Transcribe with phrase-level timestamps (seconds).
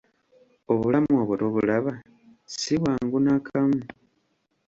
[0.71, 1.91] Obulamu obwo tobulaba
[2.51, 3.81] ssi bwangu nakamu!